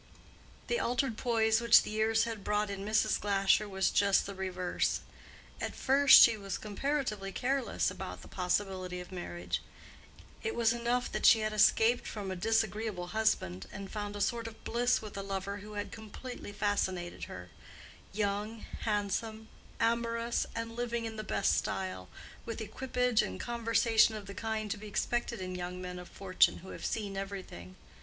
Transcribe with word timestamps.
The 0.65 0.79
altered 0.79 1.15
poise 1.15 1.61
which 1.61 1.83
the 1.83 1.91
years 1.91 2.23
had 2.23 2.43
brought 2.43 2.71
in 2.71 2.83
Mrs. 2.83 3.19
Glasher 3.21 3.69
was 3.69 3.91
just 3.91 4.25
the 4.25 4.33
reverse. 4.33 5.01
At 5.61 5.75
first 5.75 6.23
she 6.23 6.35
was 6.37 6.57
comparatively 6.57 7.31
careless 7.31 7.91
about 7.91 8.23
the 8.23 8.27
possibility 8.27 8.99
of 8.99 9.11
marriage. 9.11 9.61
It 10.41 10.55
was 10.55 10.73
enough 10.73 11.11
that 11.11 11.27
she 11.27 11.41
had 11.41 11.53
escaped 11.53 12.07
from 12.07 12.31
a 12.31 12.35
disagreeable 12.35 13.09
husband 13.09 13.67
and 13.71 13.91
found 13.91 14.15
a 14.15 14.21
sort 14.21 14.47
of 14.47 14.63
bliss 14.63 15.03
with 15.03 15.15
a 15.17 15.21
lover 15.21 15.57
who 15.57 15.73
had 15.73 15.91
completely 15.91 16.51
fascinated 16.51 17.25
her—young, 17.25 18.65
handsome, 18.79 19.49
amorous, 19.79 20.47
and 20.55 20.75
living 20.75 21.05
in 21.05 21.17
the 21.17 21.23
best 21.23 21.53
style, 21.55 22.09
with 22.43 22.59
equipage 22.59 23.21
and 23.21 23.39
conversation 23.39 24.15
of 24.15 24.25
the 24.25 24.33
kind 24.33 24.71
to 24.71 24.77
be 24.79 24.87
expected 24.87 25.39
in 25.39 25.53
young 25.53 25.79
men 25.79 25.99
of 25.99 26.09
fortune 26.09 26.57
who 26.65 26.69
have 26.69 26.87
seen 26.87 27.15
everything. 27.15 27.75